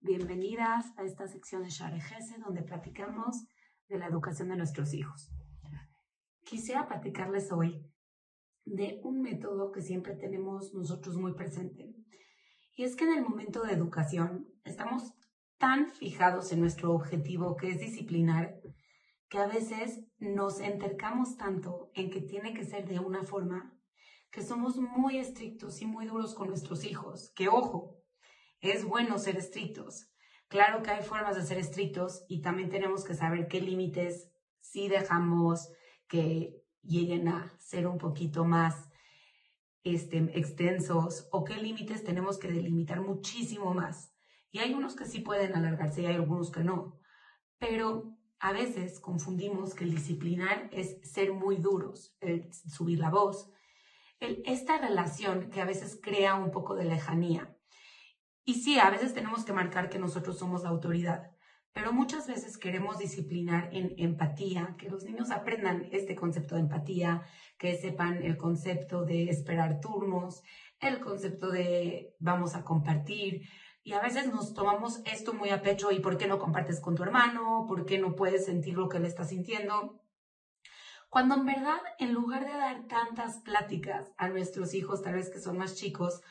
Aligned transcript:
Bienvenidas 0.00 0.86
a 0.96 1.02
esta 1.02 1.28
sección 1.28 1.64
de 1.64 1.68
Share 1.68 2.00
donde 2.42 2.62
platicamos 2.62 3.46
de 3.90 3.98
la 3.98 4.06
educación 4.06 4.48
de 4.48 4.56
nuestros 4.56 4.94
hijos. 4.94 5.30
Quisiera 6.44 6.88
platicarles 6.88 7.52
hoy 7.52 7.86
de 8.64 9.02
un 9.04 9.20
método 9.20 9.70
que 9.70 9.82
siempre 9.82 10.16
tenemos 10.16 10.72
nosotros 10.72 11.18
muy 11.18 11.34
presente. 11.34 11.94
Y 12.74 12.84
es 12.84 12.96
que 12.96 13.04
en 13.04 13.18
el 13.18 13.22
momento 13.22 13.64
de 13.64 13.74
educación 13.74 14.48
estamos 14.64 15.12
tan 15.58 15.90
fijados 15.90 16.50
en 16.50 16.60
nuestro 16.60 16.94
objetivo 16.94 17.54
que 17.56 17.68
es 17.68 17.78
disciplinar, 17.78 18.54
que 19.28 19.36
a 19.36 19.46
veces 19.46 20.06
nos 20.16 20.58
entercamos 20.60 21.36
tanto 21.36 21.90
en 21.92 22.10
que 22.10 22.22
tiene 22.22 22.54
que 22.54 22.64
ser 22.64 22.88
de 22.88 22.98
una 22.98 23.24
forma, 23.24 23.78
que 24.30 24.40
somos 24.40 24.78
muy 24.78 25.18
estrictos 25.18 25.82
y 25.82 25.86
muy 25.86 26.06
duros 26.06 26.34
con 26.34 26.48
nuestros 26.48 26.84
hijos, 26.84 27.30
que 27.36 27.50
ojo, 27.50 28.03
es 28.72 28.84
bueno 28.84 29.18
ser 29.18 29.36
estrictos. 29.36 30.08
Claro 30.48 30.82
que 30.82 30.90
hay 30.90 31.02
formas 31.02 31.36
de 31.36 31.42
ser 31.42 31.58
estrictos 31.58 32.24
y 32.28 32.40
también 32.40 32.70
tenemos 32.70 33.04
que 33.04 33.14
saber 33.14 33.48
qué 33.48 33.60
límites 33.60 34.30
sí 34.60 34.88
dejamos 34.88 35.68
que 36.08 36.62
lleguen 36.82 37.28
a 37.28 37.56
ser 37.58 37.86
un 37.86 37.98
poquito 37.98 38.44
más 38.44 38.88
este, 39.82 40.18
extensos 40.38 41.28
o 41.30 41.44
qué 41.44 41.56
límites 41.56 42.04
tenemos 42.04 42.38
que 42.38 42.48
delimitar 42.48 43.00
muchísimo 43.00 43.74
más. 43.74 44.14
Y 44.50 44.60
hay 44.60 44.72
unos 44.72 44.94
que 44.94 45.06
sí 45.06 45.20
pueden 45.20 45.54
alargarse 45.54 46.02
y 46.02 46.06
hay 46.06 46.14
algunos 46.14 46.50
que 46.50 46.64
no. 46.64 47.00
Pero 47.58 48.16
a 48.38 48.52
veces 48.52 49.00
confundimos 49.00 49.74
que 49.74 49.84
el 49.84 49.90
disciplinar 49.90 50.68
es 50.72 51.00
ser 51.02 51.32
muy 51.32 51.56
duros, 51.56 52.16
el 52.20 52.52
subir 52.52 52.98
la 52.98 53.10
voz, 53.10 53.50
esta 54.20 54.78
relación 54.78 55.50
que 55.50 55.60
a 55.60 55.64
veces 55.64 55.98
crea 56.02 56.34
un 56.34 56.50
poco 56.50 56.74
de 56.74 56.84
lejanía. 56.84 57.56
Y 58.44 58.54
sí, 58.54 58.78
a 58.78 58.90
veces 58.90 59.14
tenemos 59.14 59.44
que 59.44 59.54
marcar 59.54 59.88
que 59.88 59.98
nosotros 59.98 60.38
somos 60.38 60.62
la 60.62 60.68
autoridad, 60.68 61.30
pero 61.72 61.92
muchas 61.92 62.28
veces 62.28 62.58
queremos 62.58 62.98
disciplinar 62.98 63.70
en 63.72 63.94
empatía, 63.96 64.76
que 64.78 64.90
los 64.90 65.04
niños 65.04 65.30
aprendan 65.30 65.88
este 65.92 66.14
concepto 66.14 66.54
de 66.54 66.60
empatía, 66.60 67.22
que 67.58 67.76
sepan 67.76 68.22
el 68.22 68.36
concepto 68.36 69.04
de 69.04 69.30
esperar 69.30 69.80
turnos, 69.80 70.42
el 70.78 71.00
concepto 71.00 71.50
de 71.50 72.14
vamos 72.18 72.54
a 72.54 72.64
compartir. 72.64 73.48
Y 73.82 73.94
a 73.94 74.00
veces 74.00 74.32
nos 74.32 74.54
tomamos 74.54 75.00
esto 75.04 75.32
muy 75.32 75.48
a 75.50 75.62
pecho 75.62 75.90
y 75.90 76.00
¿por 76.00 76.18
qué 76.18 76.26
no 76.26 76.38
compartes 76.38 76.80
con 76.80 76.94
tu 76.94 77.02
hermano? 77.02 77.64
¿Por 77.66 77.86
qué 77.86 77.98
no 77.98 78.14
puedes 78.14 78.44
sentir 78.44 78.74
lo 78.74 78.88
que 78.88 78.98
él 78.98 79.06
está 79.06 79.24
sintiendo? 79.24 80.00
Cuando 81.08 81.34
en 81.34 81.46
verdad, 81.46 81.80
en 81.98 82.12
lugar 82.12 82.44
de 82.44 82.52
dar 82.52 82.86
tantas 82.88 83.38
pláticas 83.38 84.12
a 84.16 84.28
nuestros 84.28 84.74
hijos, 84.74 85.02
tal 85.02 85.14
vez 85.14 85.30
que 85.30 85.40
son 85.40 85.58
más 85.58 85.76
chicos, 85.76 86.22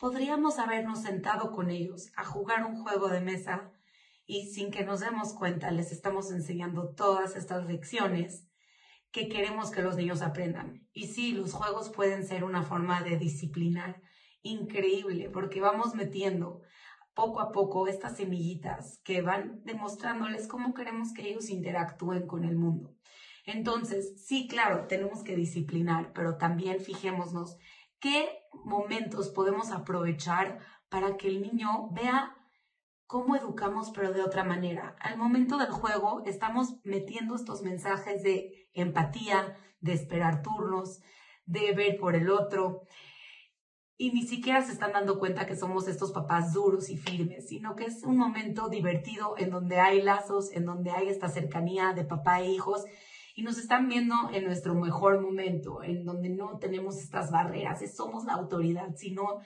podríamos 0.00 0.58
habernos 0.58 1.02
sentado 1.02 1.52
con 1.52 1.70
ellos 1.70 2.10
a 2.16 2.24
jugar 2.24 2.64
un 2.64 2.82
juego 2.82 3.08
de 3.08 3.20
mesa 3.20 3.70
y 4.24 4.46
sin 4.46 4.70
que 4.70 4.82
nos 4.82 5.00
demos 5.00 5.34
cuenta 5.34 5.70
les 5.70 5.92
estamos 5.92 6.32
enseñando 6.32 6.94
todas 6.94 7.36
estas 7.36 7.66
lecciones 7.66 8.48
que 9.12 9.28
queremos 9.28 9.70
que 9.70 9.82
los 9.82 9.96
niños 9.96 10.22
aprendan. 10.22 10.88
Y 10.94 11.08
sí, 11.08 11.32
los 11.32 11.52
juegos 11.52 11.90
pueden 11.90 12.26
ser 12.26 12.44
una 12.44 12.62
forma 12.62 13.02
de 13.02 13.18
disciplinar 13.18 14.00
increíble 14.40 15.28
porque 15.28 15.60
vamos 15.60 15.94
metiendo 15.94 16.62
poco 17.12 17.40
a 17.40 17.52
poco 17.52 17.86
estas 17.86 18.16
semillitas 18.16 19.00
que 19.04 19.20
van 19.20 19.60
demostrándoles 19.64 20.48
cómo 20.48 20.72
queremos 20.72 21.12
que 21.12 21.28
ellos 21.28 21.50
interactúen 21.50 22.26
con 22.26 22.44
el 22.44 22.56
mundo. 22.56 22.94
Entonces, 23.44 24.14
sí, 24.24 24.48
claro, 24.48 24.86
tenemos 24.86 25.22
que 25.22 25.36
disciplinar, 25.36 26.12
pero 26.14 26.38
también 26.38 26.80
fijémonos 26.80 27.58
qué 27.98 28.39
momentos 28.52 29.28
podemos 29.28 29.70
aprovechar 29.70 30.58
para 30.88 31.16
que 31.16 31.28
el 31.28 31.42
niño 31.42 31.90
vea 31.92 32.36
cómo 33.06 33.34
educamos, 33.34 33.90
pero 33.90 34.12
de 34.12 34.22
otra 34.22 34.44
manera. 34.44 34.96
Al 35.00 35.18
momento 35.18 35.58
del 35.58 35.70
juego 35.70 36.22
estamos 36.26 36.76
metiendo 36.84 37.34
estos 37.34 37.62
mensajes 37.62 38.22
de 38.22 38.68
empatía, 38.72 39.56
de 39.80 39.92
esperar 39.92 40.42
turnos, 40.42 41.00
de 41.44 41.72
ver 41.72 41.98
por 41.98 42.14
el 42.14 42.30
otro. 42.30 42.82
Y 43.96 44.12
ni 44.12 44.22
siquiera 44.22 44.62
se 44.62 44.72
están 44.72 44.92
dando 44.92 45.18
cuenta 45.18 45.46
que 45.46 45.56
somos 45.56 45.88
estos 45.88 46.12
papás 46.12 46.52
duros 46.52 46.88
y 46.88 46.96
firmes, 46.96 47.48
sino 47.48 47.74
que 47.74 47.84
es 47.84 48.02
un 48.04 48.16
momento 48.16 48.68
divertido 48.68 49.34
en 49.36 49.50
donde 49.50 49.80
hay 49.80 50.00
lazos, 50.00 50.52
en 50.52 50.64
donde 50.64 50.90
hay 50.92 51.08
esta 51.08 51.28
cercanía 51.28 51.92
de 51.92 52.04
papá 52.04 52.40
e 52.40 52.50
hijos 52.50 52.84
y 53.40 53.42
nos 53.42 53.56
están 53.56 53.88
viendo 53.88 54.14
en 54.34 54.44
nuestro 54.44 54.74
mejor 54.74 55.18
momento, 55.22 55.82
en 55.82 56.04
donde 56.04 56.28
no 56.28 56.58
tenemos 56.58 56.98
estas 56.98 57.30
barreras, 57.30 57.80
somos 57.96 58.24
la 58.26 58.34
autoridad, 58.34 58.94
sino 58.96 59.38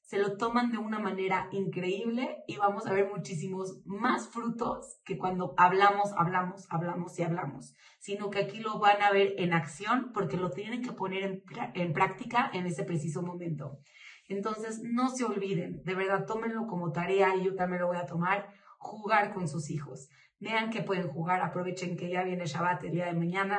se 0.00 0.18
lo 0.18 0.38
toman 0.38 0.72
de 0.72 0.78
una 0.78 0.98
manera 0.98 1.48
increíble 1.52 2.38
y 2.46 2.56
vamos 2.56 2.86
a 2.86 2.94
ver 2.94 3.10
muchísimos 3.14 3.82
más 3.84 4.30
frutos 4.30 4.98
que 5.04 5.18
cuando 5.18 5.52
hablamos, 5.58 6.14
hablamos, 6.16 6.66
hablamos 6.70 7.18
y 7.18 7.22
hablamos, 7.22 7.76
sino 7.98 8.30
que 8.30 8.38
aquí 8.38 8.60
lo 8.60 8.78
van 8.78 9.02
a 9.02 9.12
ver 9.12 9.34
en 9.36 9.52
acción 9.52 10.12
porque 10.14 10.38
lo 10.38 10.50
tienen 10.50 10.80
que 10.80 10.92
poner 10.92 11.24
en, 11.24 11.42
en 11.74 11.92
práctica 11.92 12.50
en 12.54 12.64
ese 12.64 12.84
preciso 12.84 13.20
momento. 13.20 13.78
Entonces, 14.26 14.80
no 14.82 15.10
se 15.10 15.26
olviden, 15.26 15.82
de 15.84 15.94
verdad, 15.94 16.24
tómenlo 16.24 16.66
como 16.66 16.92
tarea 16.92 17.36
y 17.36 17.44
yo 17.44 17.54
también 17.56 17.82
lo 17.82 17.88
voy 17.88 17.98
a 17.98 18.06
tomar, 18.06 18.48
jugar 18.84 19.32
con 19.32 19.48
sus 19.48 19.70
hijos 19.70 20.08
vean 20.44 20.70
que 20.70 20.82
pueden 20.82 21.08
jugar, 21.08 21.40
aprovechen 21.40 21.96
que 21.96 22.10
ya 22.10 22.22
viene 22.22 22.44
Shabbat 22.44 22.84
el 22.84 22.92
día 22.92 23.06
de 23.06 23.14
mañana 23.14 23.58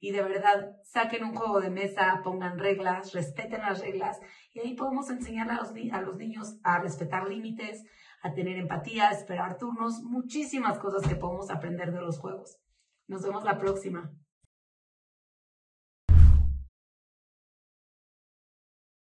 y 0.00 0.10
de 0.10 0.22
verdad 0.22 0.76
saquen 0.82 1.24
un 1.24 1.34
juego 1.34 1.60
de 1.60 1.70
mesa, 1.70 2.20
pongan 2.24 2.58
reglas, 2.58 3.12
respeten 3.12 3.62
las 3.62 3.80
reglas 3.80 4.20
y 4.52 4.60
ahí 4.60 4.74
podemos 4.74 5.08
enseñar 5.10 5.50
a 5.50 5.54
los, 5.54 5.72
a 5.92 6.00
los 6.00 6.16
niños 6.16 6.58
a 6.64 6.80
respetar 6.80 7.28
límites, 7.28 7.84
a 8.22 8.34
tener 8.34 8.58
empatía, 8.58 9.08
a 9.08 9.12
esperar 9.12 9.58
turnos, 9.58 10.02
muchísimas 10.02 10.78
cosas 10.78 11.08
que 11.08 11.14
podemos 11.14 11.50
aprender 11.50 11.92
de 11.92 12.00
los 12.00 12.18
juegos. 12.18 12.58
Nos 13.06 13.22
vemos 13.22 13.44
la 13.44 13.58
próxima. 13.58 14.12